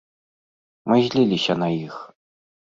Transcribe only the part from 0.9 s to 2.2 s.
Мы зліліся на іх.